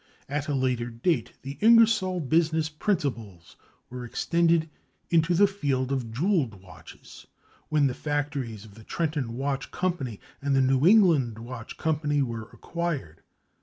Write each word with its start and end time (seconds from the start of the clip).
At 0.27 0.47
a 0.47 0.55
later 0.55 0.89
date, 0.89 1.33
the 1.43 1.59
Ingersoll 1.61 2.21
business 2.21 2.69
principles 2.69 3.55
were 3.91 4.03
extended 4.03 4.67
into 5.11 5.35
the 5.35 5.45
field 5.45 5.91
of 5.91 6.11
jeweled 6.11 6.59
watches, 6.59 7.27
when 7.69 7.85
the 7.85 7.93
factories 7.93 8.65
of 8.65 8.73
the 8.73 8.83
Trenton 8.83 9.37
Watch 9.37 9.69
Company 9.69 10.19
and 10.41 10.55
the 10.55 10.59
New 10.61 10.87
England 10.87 11.37
Watch 11.37 11.77
Company 11.77 12.23
were 12.23 12.49
acquired. 12.51 13.21